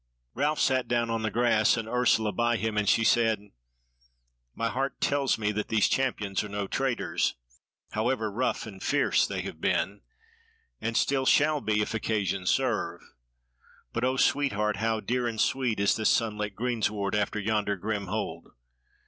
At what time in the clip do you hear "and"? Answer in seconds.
1.77-1.87, 2.75-2.89, 8.65-8.81, 10.79-10.97, 15.27-15.39